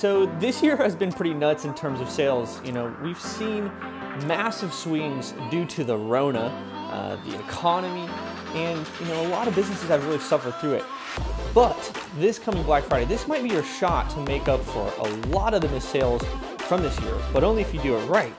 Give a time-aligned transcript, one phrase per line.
[0.00, 2.58] So this year has been pretty nuts in terms of sales.
[2.64, 3.64] You know, we've seen
[4.24, 6.46] massive swings due to the Rona,
[6.90, 8.08] uh, the economy,
[8.54, 10.84] and you know a lot of businesses have really suffered through it.
[11.52, 11.76] But
[12.16, 15.52] this coming Black Friday, this might be your shot to make up for a lot
[15.52, 16.22] of the missed sales
[16.60, 18.32] from this year, but only if you do it right.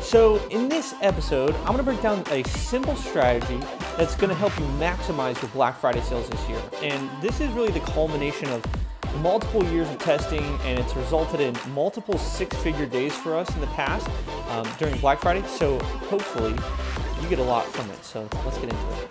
[0.00, 3.58] So, in this episode, I'm gonna break down a simple strategy
[3.96, 6.62] that's gonna help you maximize your Black Friday sales this year.
[6.80, 8.64] And this is really the culmination of
[9.20, 13.60] multiple years of testing, and it's resulted in multiple six figure days for us in
[13.60, 14.08] the past
[14.50, 15.46] um, during Black Friday.
[15.46, 15.78] So,
[16.10, 16.54] hopefully,
[17.20, 18.04] you get a lot from it.
[18.04, 19.08] So, let's get into it.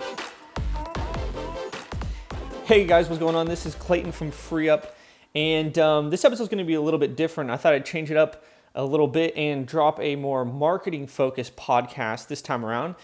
[2.65, 3.47] Hey guys, what's going on?
[3.47, 4.91] This is Clayton from FreeUp.
[5.35, 7.49] and um, this episode is going to be a little bit different.
[7.49, 11.57] I thought I'd change it up a little bit and drop a more marketing focused
[11.57, 12.95] podcast this time around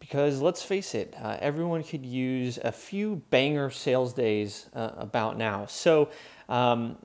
[0.00, 5.36] because let's face it, uh, everyone could use a few banger sales days uh, about
[5.36, 5.66] now.
[5.66, 6.10] So,
[6.48, 6.96] um,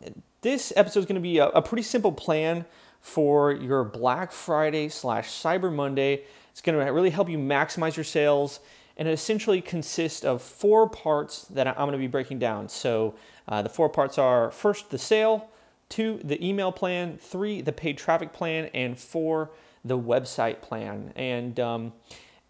[0.42, 2.66] this episode is going to be a, a, pretty simple plan
[3.02, 6.24] for your Black Friday slash Cyber Monday.
[6.52, 8.60] It's going to really help you maximize your sales,
[8.98, 12.70] and it essentially consists of four parts that I'm going to be breaking down.
[12.70, 13.16] So,
[13.48, 15.50] uh, the four parts are first, the sale
[15.94, 19.52] two, the email plan, three, the paid traffic plan, and four,
[19.86, 21.14] the website plan.
[21.16, 21.94] And um,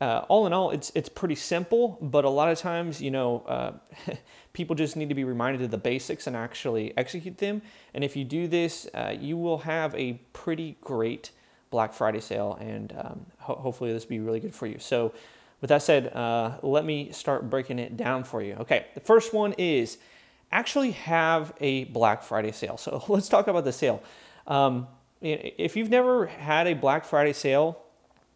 [0.04, 3.42] uh, all in all, it's it's pretty simple, but a lot of times, you know,
[3.48, 3.72] uh,
[4.54, 7.62] people just need to be reminded of the basics and actually execute them.
[7.94, 11.32] And if you do this, uh, you will have a pretty great
[11.72, 14.78] Black Friday sale, and um, ho- hopefully this will be really good for you.
[14.78, 15.14] So,
[15.62, 18.56] with that said, uh, let me start breaking it down for you.
[18.56, 20.00] Okay, the first one is
[20.52, 22.76] actually have a Black Friday sale.
[22.76, 24.04] So let's talk about the sale.
[24.48, 24.88] Um,
[25.22, 27.83] if you've never had a Black Friday sale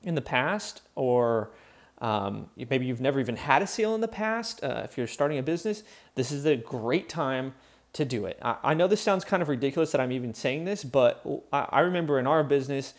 [0.07, 1.51] in the past, or
[1.99, 5.37] um, maybe you've never even had a sale in the past, uh, if you're starting
[5.37, 5.83] a business,
[6.15, 7.53] this is a great time
[7.93, 8.37] to do it.
[8.41, 11.67] I, I, know this sounds kind of ridiculous that I'm even saying this, but I,
[11.69, 12.93] I, remember in our business,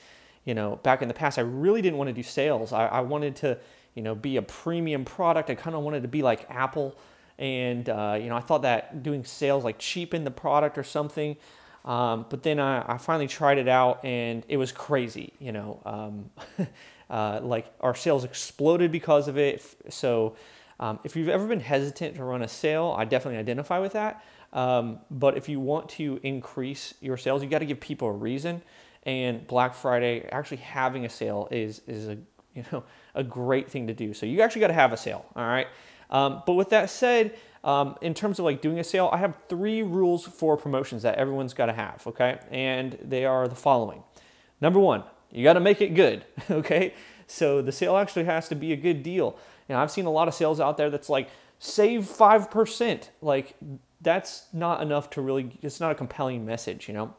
[0.45, 2.73] you know, back in the past, I really didn't want to do sales.
[2.73, 3.59] I, I wanted to,
[3.95, 5.51] you know, be a premium product.
[5.51, 6.97] I kind of wanted to be like Apple
[7.39, 11.37] and uh, you know I thought that doing sales like cheapened the product or something.
[11.85, 15.33] Um, but then I, finally tried it out and it was crazy.
[15.39, 16.31] You know, um,
[17.11, 19.65] uh, like our sales exploded because of it.
[19.89, 20.37] So
[20.81, 24.25] um, if you've ever been hesitant to run a sale, I definitely identify with that.
[24.53, 28.13] Um, but if you want to increase your sales, you got to give people a
[28.13, 28.63] reason.
[29.05, 32.19] And Black Friday, actually having a sale is is a
[32.55, 34.15] you know a great thing to do.
[34.15, 35.25] So you actually got to have a sale.
[35.37, 35.67] All right.
[36.11, 39.37] Um, but with that said, um, in terms of like doing a sale, I have
[39.49, 42.39] three rules for promotions that everyone's got to have, okay?
[42.51, 44.03] And they are the following.
[44.61, 46.95] Number one, you got to make it good, okay?
[47.27, 49.39] So the sale actually has to be a good deal.
[49.69, 51.29] You know, I've seen a lot of sales out there that's like
[51.59, 53.09] save 5%.
[53.21, 53.55] Like
[54.01, 57.15] that's not enough to really it's not a compelling message, you know.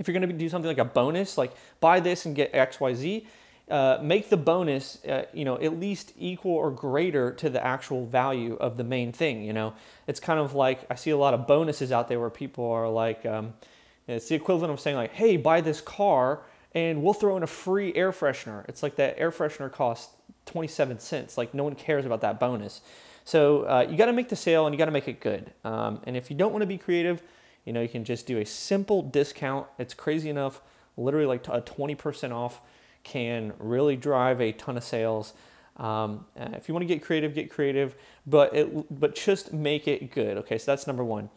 [0.00, 3.26] If you're going to do something like a bonus, like buy this and get XYZ,
[3.70, 8.04] uh, make the bonus, uh, you know, at least equal or greater to the actual
[8.04, 9.42] value of the main thing.
[9.42, 9.74] You know,
[10.06, 12.88] it's kind of like I see a lot of bonuses out there where people are
[12.88, 13.54] like, um,
[14.08, 16.42] it's the equivalent of saying like, "Hey, buy this car
[16.74, 20.14] and we'll throw in a free air freshener." It's like that air freshener costs
[20.46, 21.38] 27 cents.
[21.38, 22.80] Like no one cares about that bonus.
[23.24, 25.52] So uh, you got to make the sale and you got to make it good.
[25.64, 27.22] Um, and if you don't want to be creative,
[27.64, 29.66] you know, you can just do a simple discount.
[29.78, 30.60] It's crazy enough,
[30.96, 32.60] literally like a 20% off
[33.02, 35.32] can really drive a ton of sales.
[35.76, 37.96] Um, uh, if you want to get creative, get creative,
[38.26, 40.36] but it, but just make it good.
[40.38, 41.30] Okay, so that's number one.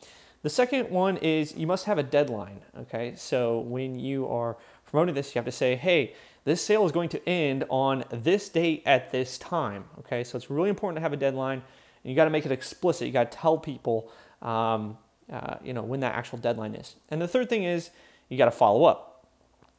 [0.43, 2.61] The second one is you must have a deadline.
[2.77, 4.57] Okay, so when you are
[4.89, 6.13] promoting this, you have to say, hey,
[6.45, 9.85] this sale is going to end on this date at this time.
[9.99, 11.61] Okay, so it's really important to have a deadline,
[12.03, 13.05] and you got to make it explicit.
[13.05, 14.09] You got to tell people,
[14.41, 14.97] um,
[15.31, 16.95] uh, you know, when that actual deadline is.
[17.09, 17.89] And the third thing is
[18.29, 19.27] you got to follow up.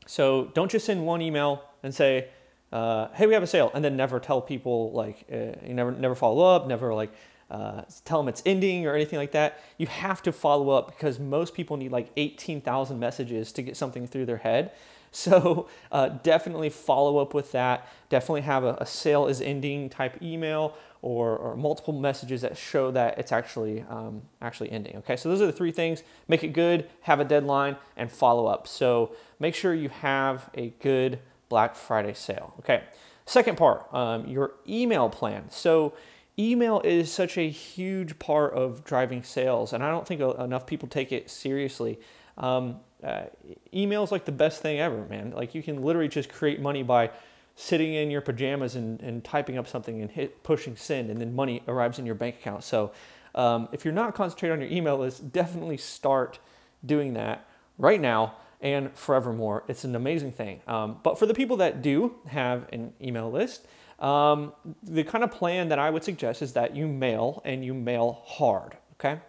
[0.07, 2.29] So don't just send one email and say,
[2.73, 5.93] uh, "Hey, we have a sale," and then never tell people like uh, you never
[5.93, 7.13] never follow up, never like
[7.51, 9.61] uh, tell them it's ending or anything like that.
[9.79, 14.07] You have to follow up because most people need like 18,000 messages to get something
[14.07, 14.73] through their head.
[15.19, 17.89] So uh, definitely follow up with that.
[18.09, 22.91] Definitely have a, a sale is ending type email or, or, multiple messages that show
[22.91, 24.97] that it's actually um, actually ending.
[24.99, 28.47] Okay, so those are the three things: make it good, have a deadline, and follow
[28.47, 28.67] up.
[28.67, 32.55] So make sure you have a good Black Friday sale.
[32.59, 32.83] Okay,
[33.27, 35.45] second part, um, your email plan.
[35.51, 35.95] So
[36.39, 40.89] email is such a huge part of driving sales, and I don't think enough people
[40.89, 41.99] take it seriously.
[42.37, 43.25] Um, uh,
[43.73, 45.33] email is like the best thing ever, man.
[45.33, 47.11] Like you can literally just create money by
[47.55, 51.35] sitting in your pajamas and, and typing up something and hit pushing send, and then
[51.35, 52.65] money arrives in your bank account.
[52.65, 52.93] So
[53.35, 56.39] um, if you're not concentrating on your email list, definitely start
[56.85, 57.47] doing that
[57.77, 59.65] right now and forevermore.
[59.69, 60.61] It's an amazing thing.
[60.67, 63.67] Um, but for the people that do have an email list,
[63.99, 64.53] um,
[64.83, 68.23] the kind of plan that I would suggest is that you mail and you mail
[68.25, 68.77] hard.
[68.95, 69.21] Okay.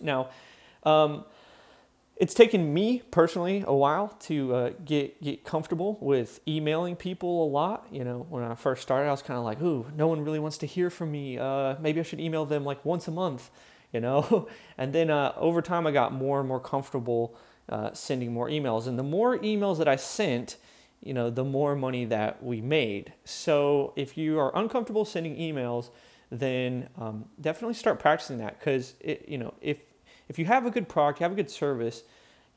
[0.00, 0.30] Now,
[0.84, 1.24] um,
[2.16, 7.48] it's taken me personally a while to uh, get get comfortable with emailing people a
[7.48, 7.86] lot.
[7.90, 10.38] You know, when I first started, I was kind of like, "Ooh, no one really
[10.38, 11.38] wants to hear from me.
[11.38, 13.50] Uh, maybe I should email them like once a month."
[13.92, 14.48] You know,
[14.78, 17.36] and then uh, over time, I got more and more comfortable
[17.68, 20.56] uh, sending more emails, and the more emails that I sent,
[21.02, 23.12] you know, the more money that we made.
[23.24, 25.90] So if you are uncomfortable sending emails,
[26.30, 28.94] then um, definitely start practicing that because
[29.28, 29.91] you know if
[30.28, 32.02] if you have a good product, you have a good service,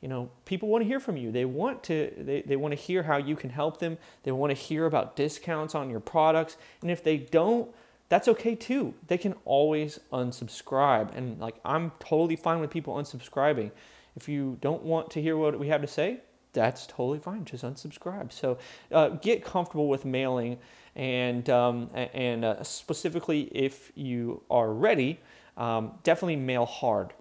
[0.00, 1.32] you know, people want to hear from you.
[1.32, 3.98] They want to they, they want to hear how you can help them.
[4.24, 6.56] They want to hear about discounts on your products.
[6.82, 7.70] And if they don't,
[8.08, 8.94] that's okay too.
[9.06, 11.16] They can always unsubscribe.
[11.16, 13.70] And like I'm totally fine with people unsubscribing.
[14.16, 16.20] If you don't want to hear what we have to say,
[16.52, 17.44] that's totally fine.
[17.44, 18.32] Just unsubscribe.
[18.32, 18.58] So
[18.92, 20.58] uh, get comfortable with mailing,
[20.94, 25.20] and um, and uh, specifically if you are ready,
[25.56, 27.12] um, definitely mail hard.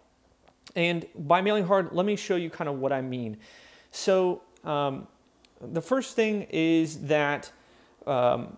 [0.75, 3.37] And by mailing hard, let me show you kind of what I mean.
[3.91, 5.07] So um,
[5.61, 7.51] the first thing is that
[8.05, 8.57] um,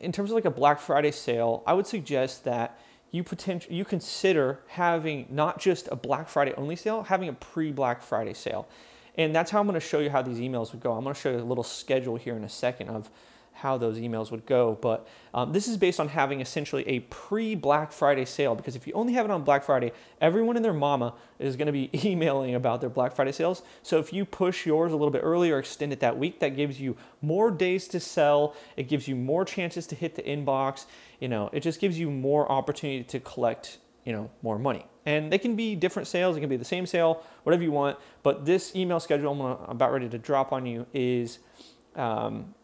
[0.00, 2.78] in terms of like a Black Friday sale, I would suggest that
[3.10, 8.02] you potential you consider having not just a Black Friday only sale, having a pre-Black
[8.02, 8.68] Friday sale.
[9.16, 10.92] And that's how I'm going to show you how these emails would go.
[10.92, 13.10] I'm going to show you a little schedule here in a second of
[13.60, 14.78] how those emails would go.
[14.80, 18.86] But um, this is based on having essentially a pre Black Friday sale because if
[18.86, 21.90] you only have it on Black Friday, everyone and their mama is going to be
[22.08, 23.62] emailing about their Black Friday sales.
[23.82, 26.80] So if you push yours a little bit earlier, extend it that week, that gives
[26.80, 28.54] you more days to sell.
[28.76, 30.86] It gives you more chances to hit the inbox.
[31.18, 34.86] You know, it just gives you more opportunity to collect, you know, more money.
[35.04, 36.36] And they can be different sales.
[36.36, 37.98] It can be the same sale, whatever you want.
[38.22, 41.40] But this email schedule I'm, I'm about ready to drop on you is
[41.96, 42.54] um,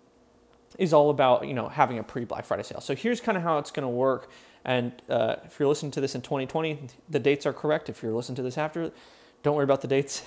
[0.78, 2.80] is all about you know having a pre Black Friday sale.
[2.80, 4.30] So here's kind of how it's going to work.
[4.64, 7.88] And uh, if you're listening to this in 2020, the dates are correct.
[7.88, 8.92] If you're listening to this after,
[9.42, 10.22] don't worry about the dates.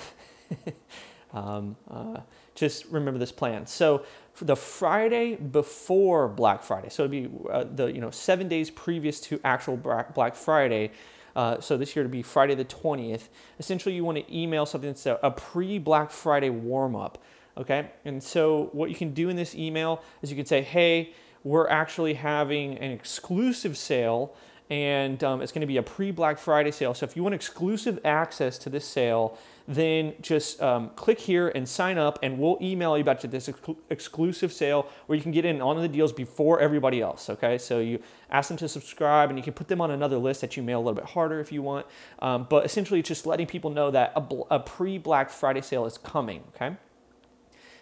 [1.34, 2.20] um, uh,
[2.54, 3.66] just remember this plan.
[3.66, 4.04] So
[4.42, 9.20] the Friday before Black Friday, so it'd be uh, the you know seven days previous
[9.22, 10.92] to actual Black Friday.
[11.36, 13.28] Uh, so this year to be Friday the 20th.
[13.60, 17.20] Essentially, you want to email something that's a pre Black Friday warm up.
[17.57, 21.13] Okay, and so what you can do in this email is you can say, hey,
[21.44, 24.36] we're actually having an exclusive sale
[24.69, 26.94] and um, it's going to be a pre Black Friday sale.
[26.94, 29.38] So if you want exclusive access to this sale,
[29.68, 33.59] then just um, click here and sign up, and we'll email you about this ex-
[33.89, 37.30] exclusive sale where you can get in on the deals before everybody else.
[37.30, 38.00] Okay, so you
[38.30, 40.80] ask them to subscribe, and you can put them on another list that you mail
[40.80, 41.86] a little bit harder if you want.
[42.19, 45.62] Um, but essentially, it's just letting people know that a, bl- a pre Black Friday
[45.62, 46.44] sale is coming.
[46.56, 46.75] Okay.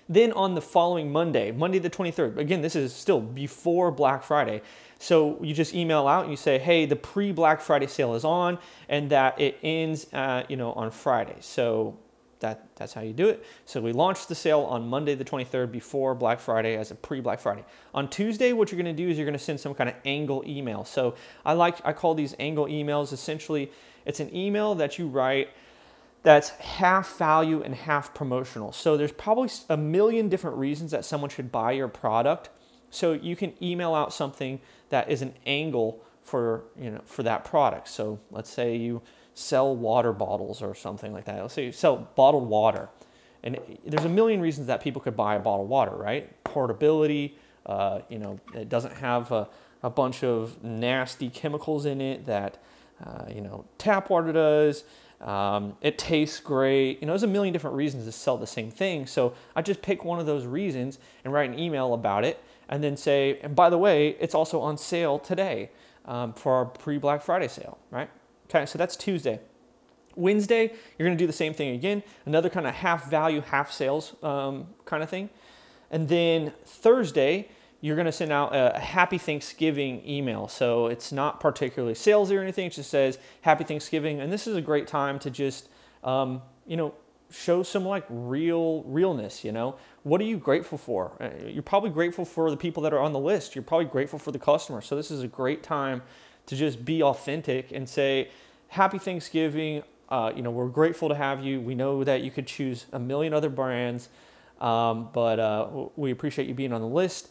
[0.07, 4.61] Then on the following Monday, Monday the 23rd, again, this is still before Black Friday.
[4.99, 8.23] So you just email out and you say, hey, the pre Black Friday sale is
[8.23, 11.37] on and that it ends, uh, you know, on Friday.
[11.39, 11.97] So
[12.39, 13.43] that, that's how you do it.
[13.65, 17.19] So we launched the sale on Monday the 23rd before Black Friday as a pre
[17.19, 17.65] Black Friday.
[17.93, 19.95] On Tuesday, what you're going to do is you're going to send some kind of
[20.05, 20.85] angle email.
[20.85, 23.11] So I like I call these angle emails.
[23.11, 23.71] Essentially,
[24.05, 25.49] it's an email that you write
[26.25, 28.71] that's half value and half promotional.
[28.71, 32.49] So there's probably a million different reasons that someone should buy your product.
[32.89, 37.45] So you can email out something that is an angle for you know for that
[37.45, 37.87] product.
[37.87, 39.03] So let's say you
[39.35, 41.39] sell water bottles or something like that.
[41.39, 42.89] Let's say you sell bottled water,
[43.43, 46.43] and there's a million reasons that people could buy a bottle of water, right?
[46.43, 49.47] Portability, uh, you know, it doesn't have a,
[49.83, 52.57] a, bunch of nasty chemicals in it that
[53.05, 54.83] uh, you know tap water does.
[55.21, 56.99] Um, it tastes great.
[57.01, 59.07] You know, there's a million different reasons to sell the same thing.
[59.07, 62.83] So I just pick one of those reasons and write an email about it and
[62.83, 65.69] then say, and by the way, it's also on sale today
[66.05, 68.09] um, for our pre Black Friday sale, right?
[68.49, 69.39] Okay, so that's Tuesday.
[70.15, 74.15] Wednesday, you're to do the same thing again, another kind of half value, half sales
[74.23, 75.29] um, kind of thing.
[75.91, 77.49] And then Thursday,
[77.85, 80.47] you're going to send out a happy Thanksgiving email.
[80.47, 82.65] So it's not particularly salesy or anything.
[82.65, 84.19] It just says happy Thanksgiving.
[84.19, 85.69] And this is a great time to just,
[86.03, 86.95] um, you know,
[87.29, 89.75] show some like real realness, you know?
[90.01, 91.11] What are you grateful for?
[91.21, 93.53] Uh, you're probably grateful for the people that are on the list.
[93.53, 94.81] You're probably grateful for the customer.
[94.81, 96.01] So this is a great time
[96.47, 98.31] to just be authentic and say,
[98.69, 99.83] happy Thanksgiving.
[100.09, 101.61] Uh, you know, we're grateful to have you.
[101.61, 104.09] We know that you could choose a million other brands,
[104.59, 107.29] um, but uh, we appreciate you being on the list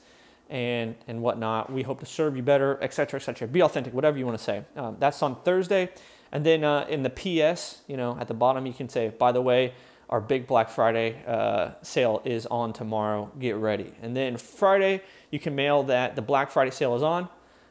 [0.51, 1.73] and and whatnot.
[1.73, 3.49] We hope to serve you better, etc., etc.
[3.49, 4.65] Be authentic, whatever you want to say.
[4.77, 5.91] Um, that's on Thursday,
[6.33, 9.33] and then uh, in the PS, you know, at the bottom you can say, by
[9.33, 9.73] the way,
[10.11, 13.31] our big Black Friday uh, sale is on tomorrow.
[13.39, 13.93] Get ready.
[14.03, 17.29] And then Friday, you can mail that the Black Friday sale is on.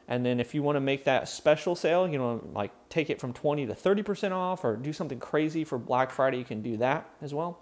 [0.08, 3.20] And then if you want to make that special sale, you know, like take it
[3.20, 6.77] from 20 to 30% off or do something crazy for Black Friday, you can do
[6.77, 7.60] that as well.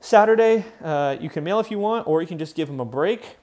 [0.00, 2.84] Saturday, uh, you can mail if you want, or you can just give them a
[2.84, 3.36] break.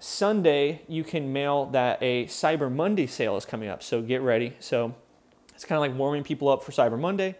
[0.00, 3.82] Sunday, you can mail that a Cyber Monday sale is coming up.
[3.82, 4.54] So get ready.
[4.60, 4.94] So
[5.54, 7.36] it's kind of like warming people up for Cyber Monday.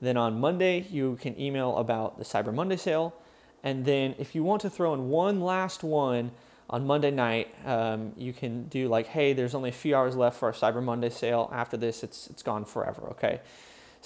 [0.00, 3.14] Then on Monday, you can email about the Cyber Monday sale.
[3.62, 6.32] And then if you want to throw in one last one
[6.68, 10.38] on Monday night, um, you can do like, hey, there's only a few hours left
[10.38, 11.48] for our Cyber Monday sale.
[11.52, 13.40] After this, it's, it's gone forever, okay?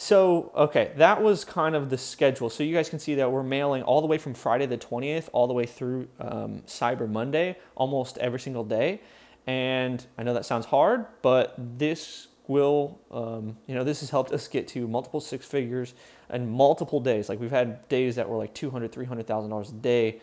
[0.00, 2.50] So, okay, that was kind of the schedule.
[2.50, 5.28] So you guys can see that we're mailing all the way from Friday the 20th
[5.32, 9.00] all the way through um, Cyber Monday, almost every single day.
[9.48, 14.30] And I know that sounds hard, but this will, um, you know, this has helped
[14.30, 15.94] us get to multiple six figures
[16.28, 17.28] and multiple days.
[17.28, 20.20] Like we've had days that were like 200, $300,000 a day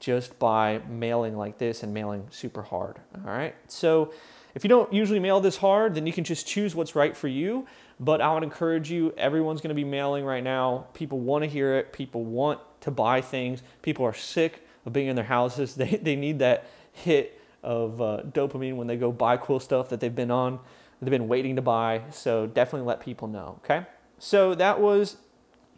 [0.00, 3.00] just by mailing like this and mailing super hard.
[3.14, 3.54] All right.
[3.68, 4.12] So
[4.54, 7.28] if you don't usually mail this hard, then you can just choose what's right for
[7.28, 7.66] you.
[7.98, 10.86] But I would encourage you, everyone's to be mailing right now.
[10.94, 11.92] People want to hear it.
[11.92, 13.62] People want to buy things.
[13.82, 15.74] People are sick of being in their houses.
[15.84, 19.98] They, they need that hit of uh, dopamine when they go buy cool stuff that
[19.98, 20.60] they've been on,
[21.00, 22.02] they've been waiting to buy.
[22.10, 23.60] So definitely let people know.
[23.64, 23.86] Okay.
[24.18, 25.16] So that was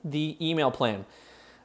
[0.05, 1.07] the email plan.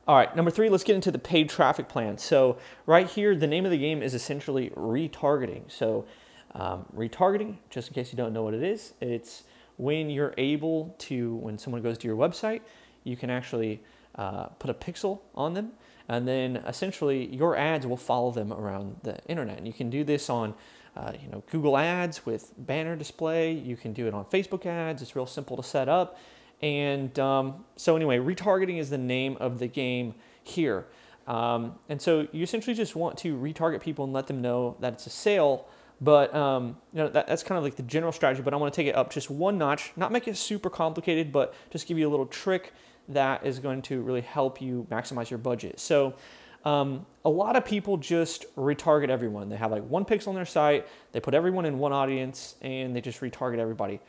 [0.08, 2.18] All right, number three, let's get into the paid traffic plan.
[2.18, 5.72] So right here, the name of the game is essentially retargeting.
[5.72, 6.06] So
[6.54, 9.44] um, retargeting, just in case you don't know what it is, it's
[9.78, 12.62] when you're able to, when someone goes to your website,
[13.04, 13.82] you can actually
[14.16, 15.72] uh, put a pixel on them,
[16.08, 19.58] and then essentially your ads will follow them around the internet.
[19.58, 20.54] And you can do this on,
[20.96, 23.54] uh, you know, Google Ads with banner display.
[23.54, 25.02] You can do it on Facebook ads.
[25.02, 26.20] It's real simple to set up.
[26.62, 30.86] And um, so anyway, retargeting is the name of the game here.
[31.28, 34.94] Um, and so you essentially just want to retarget people and let them know that
[34.94, 35.68] it's a sale
[36.02, 38.42] but um, you know that, that's kind of like the general strategy.
[38.42, 41.32] But I want to take it up just one notch, not make it super complicated,
[41.32, 42.74] but just give you a little trick
[43.08, 45.80] that is going to really help you maximize your budget.
[45.80, 46.16] So
[46.66, 49.50] um, a lot of people just retarget everyone.
[49.50, 52.96] They have like one pixel on their site, they put everyone in one audience, and
[52.96, 54.00] they just retarget everybody.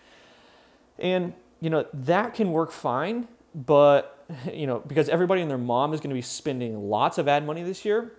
[0.99, 5.93] And you know that can work fine, but you know because everybody and their mom
[5.93, 8.13] is going to be spending lots of ad money this year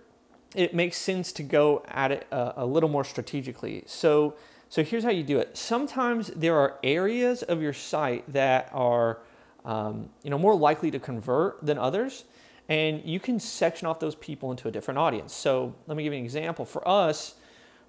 [0.54, 3.84] it makes sense to go at it a, a, little more strategically.
[3.86, 4.34] So,
[4.68, 5.56] so here's how you do it.
[5.56, 9.18] Sometimes there are areas of your site that are,
[9.64, 12.24] um, you know, more likely to convert than others,
[12.68, 15.34] and you can section off those people into a different audience.
[15.34, 16.64] So, let me give you an example.
[16.64, 17.34] For us,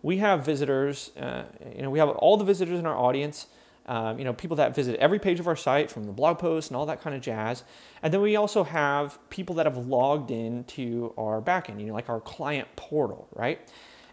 [0.01, 1.11] we have visitors.
[1.17, 1.43] Uh,
[1.75, 3.47] you know, we have all the visitors in our audience
[3.87, 6.69] um, you know, people that visit every page of our site from the blog posts
[6.69, 7.63] and all that kind of jazz.
[8.01, 12.09] And then we also have people that have logged into our backend, you know, like
[12.09, 13.59] our client portal, right?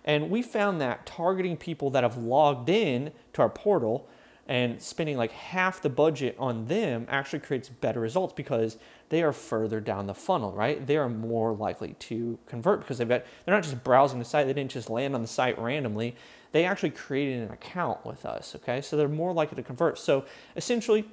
[0.04, 4.08] And we found that targeting people that have logged in to our portal
[4.48, 8.76] and spending like half the budget on them actually creates better results because
[9.08, 10.84] they are further down the funnel, right?
[10.86, 14.46] They are more likely to convert because they've got, they're not just browsing the site,
[14.46, 16.16] they didn't just land on the site randomly
[16.52, 18.80] they actually created an account with us, okay?
[18.80, 19.98] So they're more likely to convert.
[19.98, 21.06] So essentially,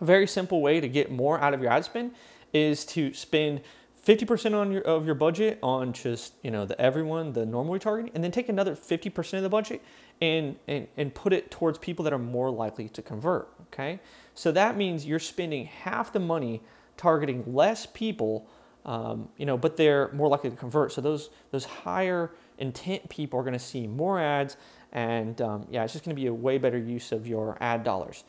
[0.00, 2.12] a very simple way to get more out of your ad spend
[2.52, 3.60] is to spend
[4.04, 8.10] 50% on your, of your budget on just, you know, the everyone, the normally retargeting,
[8.14, 9.80] and then take another 50% of the budget
[10.20, 14.00] and, and, and put it towards people that are more likely to convert, okay?
[14.34, 16.62] So that means you're spending half the money
[16.96, 18.48] targeting less people,
[18.84, 20.92] um, you know, but they're more likely to convert.
[20.92, 24.56] So those, those higher intent people are going to see more ads.
[24.92, 27.84] And um, yeah, it's just going to be a way better use of your ad
[27.84, 28.24] dollars.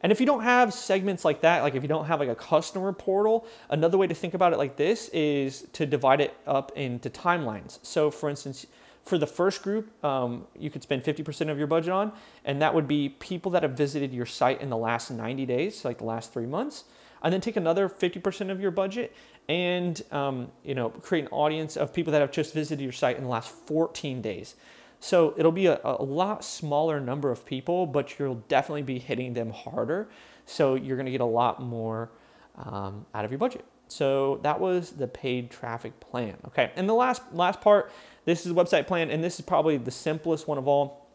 [0.00, 2.34] And if you don't have segments like that, like if you don't have like a
[2.36, 6.70] customer portal, another way to think about it like this is to divide it up
[6.76, 7.80] into timelines.
[7.82, 8.66] So for instance,
[9.04, 12.12] for the first group, um, you could spend 50% of your budget on,
[12.44, 15.84] and that would be people that have visited your site in the last 90 days,
[15.84, 16.84] like the last three months.
[17.22, 19.14] And then take another 50% of your budget
[19.48, 23.16] and um, you know create an audience of people that have just visited your site
[23.16, 24.54] in the last 14 days.
[25.00, 29.34] So it'll be a, a lot smaller number of people, but you'll definitely be hitting
[29.34, 30.08] them harder.
[30.44, 32.10] So you're going to get a lot more
[32.56, 33.64] um, out of your budget.
[33.86, 36.36] So that was the paid traffic plan.
[36.48, 37.90] Okay, and the last last part,
[38.24, 41.06] this is the website plan, and this is probably the simplest one of all.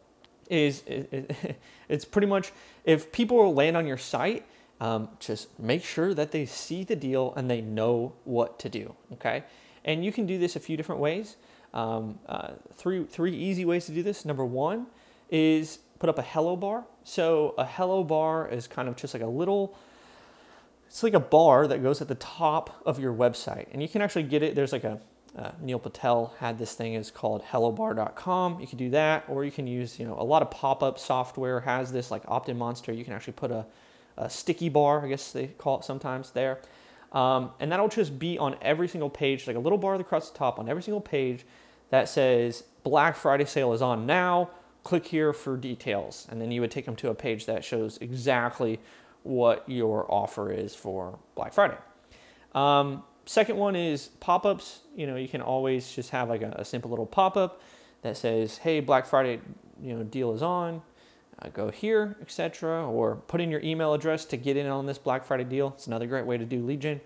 [0.50, 0.82] Is
[1.88, 2.52] it's pretty much
[2.84, 4.44] if people land on your site
[4.84, 8.94] um, just make sure that they see the deal and they know what to do.
[9.14, 9.44] Okay,
[9.84, 11.36] and you can do this a few different ways.
[11.72, 14.24] Um, uh, three three easy ways to do this.
[14.24, 14.86] Number one
[15.30, 16.84] is put up a hello bar.
[17.02, 19.76] So a hello bar is kind of just like a little
[20.86, 24.02] it's like a bar that goes at the top of your website, and you can
[24.02, 24.54] actually get it.
[24.54, 25.00] There's like a
[25.36, 28.60] uh, Neil Patel had this thing is called hellobar.com.
[28.60, 31.60] You can do that, or you can use, you know, a lot of pop-up software
[31.60, 32.96] has this like OptinMonster.
[32.96, 33.66] You can actually put a,
[34.16, 36.60] a sticky bar, I guess they call it sometimes there.
[37.12, 40.38] Um, and that'll just be on every single page, like a little bar across the
[40.38, 41.44] top on every single page
[41.90, 44.50] that says Black Friday sale is on now.
[44.82, 46.26] Click here for details.
[46.30, 48.80] And then you would take them to a page that shows exactly
[49.22, 51.78] what your offer is for Black Friday.
[52.54, 54.80] Um, second one is pop-ups.
[54.94, 57.62] You know, you can always just have like a, a simple little pop-up
[58.02, 59.40] that says, "Hey, Black Friday,
[59.82, 60.82] you know, deal is on.
[61.40, 64.98] Uh, go here, etc." Or put in your email address to get in on this
[64.98, 65.72] Black Friday deal.
[65.76, 67.00] It's another great way to do lead gen.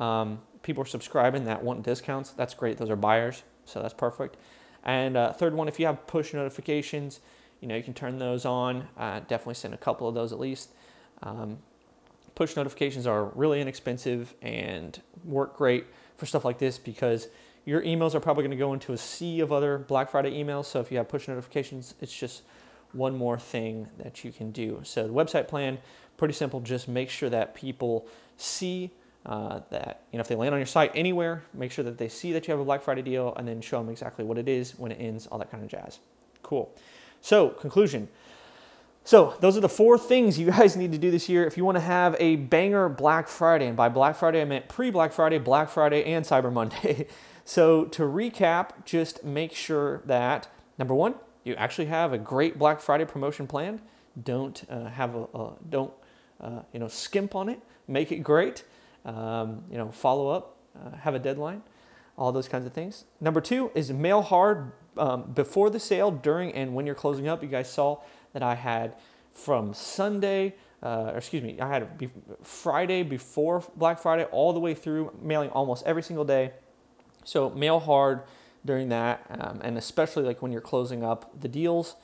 [0.00, 2.30] Um, people are subscribing that want discounts.
[2.30, 2.78] That's great.
[2.78, 4.36] Those are buyers, so that's perfect.
[4.84, 7.20] And uh, third one, if you have push notifications,
[7.60, 8.88] you know, you can turn those on.
[8.96, 10.70] Uh, definitely send a couple of those at least.
[11.22, 11.58] Um,
[12.34, 17.28] push notifications are really inexpensive and work great for stuff like this because
[17.64, 20.64] your emails are probably going to go into a sea of other Black Friday emails.
[20.64, 22.42] So if you have push notifications, it's just
[22.92, 24.80] one more thing that you can do.
[24.84, 25.78] So the website plan,
[26.16, 26.60] pretty simple.
[26.60, 28.06] Just make sure that people
[28.36, 28.90] see
[29.24, 32.08] uh, that, you know, if they land on your site anywhere, make sure that they
[32.08, 34.48] see that you have a Black Friday deal and then show them exactly what it
[34.48, 36.00] is, when it ends, all that kind of jazz.
[36.42, 36.74] Cool.
[37.20, 38.08] So conclusion.
[39.04, 41.64] So, those are the four things you guys need to do this year if you
[41.64, 43.66] want to have a banger Black Friday.
[43.66, 47.06] And by Black Friday, I meant pre Black Friday, Black Friday, and Cyber Monday.
[47.44, 52.80] so, to recap, just make sure that number one, you actually have a great Black
[52.80, 53.80] Friday promotion plan.
[54.22, 55.92] Don't uh, have a, a don't
[56.40, 57.60] uh, you know skimp on it.
[57.88, 58.64] Make it great.
[59.04, 61.62] Um, you know, follow up, uh, have a deadline,
[62.16, 63.04] all those kinds of things.
[63.20, 67.42] Number two is mail hard um, before the sale, during, and when you're closing up.
[67.42, 67.98] You guys saw
[68.32, 68.94] that I had
[69.32, 72.10] from Sunday, uh, or excuse me, I had be-
[72.42, 76.52] Friday before Black Friday all the way through, mailing almost every single day.
[77.24, 78.22] So mail hard
[78.64, 81.96] during that, um, and especially like when you're closing up the deals.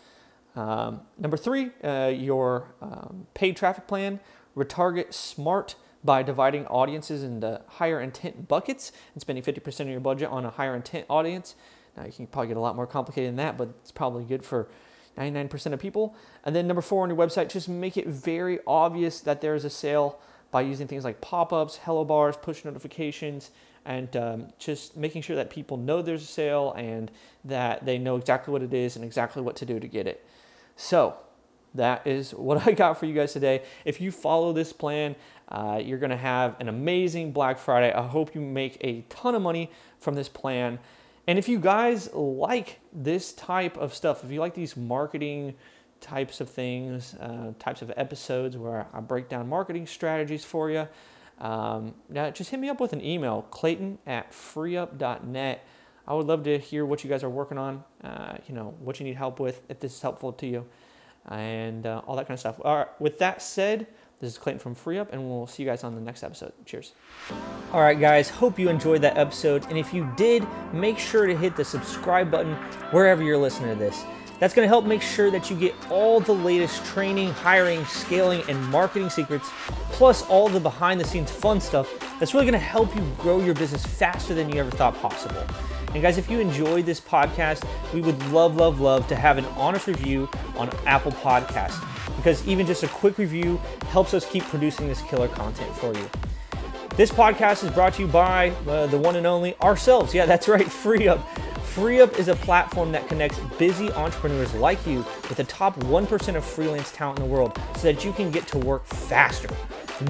[0.56, 4.20] Um, number three, uh, your um, paid traffic plan.
[4.56, 10.28] Retarget smart by dividing audiences into higher intent buckets and spending 50% of your budget
[10.30, 11.54] on a higher intent audience.
[11.96, 14.44] Now you can probably get a lot more complicated than that, but it's probably good
[14.44, 14.68] for
[15.16, 16.16] 99% of people.
[16.44, 19.64] And then number four on your website, just make it very obvious that there is
[19.64, 23.50] a sale by using things like pop-ups, hello bars, push notifications,
[23.88, 27.10] and um, just making sure that people know there's a sale and
[27.42, 30.24] that they know exactly what it is and exactly what to do to get it.
[30.76, 31.16] So
[31.74, 33.62] that is what I got for you guys today.
[33.86, 35.16] If you follow this plan,
[35.48, 37.90] uh, you're to have an amazing Black Friday.
[37.90, 40.78] I hope you make a ton of money from this plan.
[41.26, 45.54] And if you guys like this type of stuff, if you like these marketing
[46.02, 50.88] types of things, uh, types of episodes where I break down marketing strategies for you,
[51.40, 55.64] um, yeah, just hit me up with an email, clayton at freeup.net.
[56.06, 58.98] I would love to hear what you guys are working on, uh, you know, what
[58.98, 60.66] you need help with, if this is helpful to you,
[61.26, 62.60] and uh, all that kind of stuff.
[62.64, 63.86] All right, with that said,
[64.20, 66.52] this is Clayton from FreeUp, and we'll see you guys on the next episode.
[66.64, 66.92] Cheers.
[67.72, 69.64] All right, guys, hope you enjoyed that episode.
[69.68, 72.54] And if you did, make sure to hit the subscribe button
[72.90, 74.02] wherever you're listening to this.
[74.38, 78.42] That's going to help make sure that you get all the latest training, hiring, scaling,
[78.48, 79.50] and marketing secrets,
[79.90, 83.40] plus all the behind the scenes fun stuff that's really going to help you grow
[83.40, 85.44] your business faster than you ever thought possible.
[85.94, 89.44] And guys, if you enjoyed this podcast, we would love, love, love to have an
[89.56, 91.82] honest review on Apple Podcasts
[92.16, 93.56] because even just a quick review
[93.88, 96.10] helps us keep producing this killer content for you.
[96.96, 100.12] This podcast is brought to you by uh, the one and only ourselves.
[100.12, 101.22] Yeah, that's right, FreeUp.
[101.74, 106.44] FreeUp is a platform that connects busy entrepreneurs like you with the top 1% of
[106.44, 109.48] freelance talent in the world so that you can get to work faster.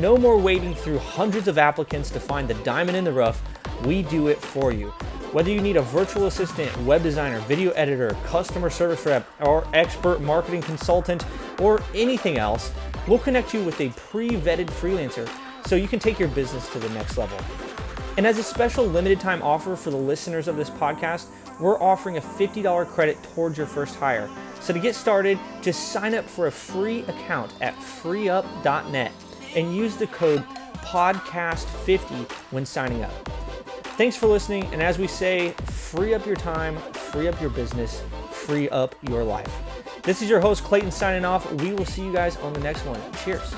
[0.00, 3.42] No more waiting through hundreds of applicants to find the diamond in the rough.
[3.84, 4.88] We do it for you.
[5.32, 10.22] Whether you need a virtual assistant, web designer, video editor, customer service rep, or expert
[10.22, 11.22] marketing consultant,
[11.60, 12.72] or anything else,
[13.06, 15.28] we'll connect you with a pre vetted freelancer
[15.66, 17.38] so you can take your business to the next level.
[18.16, 21.26] And as a special limited time offer for the listeners of this podcast,
[21.60, 24.28] we're offering a $50 credit towards your first hire.
[24.60, 29.12] So to get started, just sign up for a free account at freeup.net
[29.54, 30.44] and use the code
[30.76, 33.12] podcast50 when signing up.
[33.96, 34.64] Thanks for listening.
[34.72, 39.24] And as we say, free up your time, free up your business, free up your
[39.24, 39.52] life.
[40.02, 41.50] This is your host, Clayton, signing off.
[41.54, 43.00] We will see you guys on the next one.
[43.24, 43.54] Cheers.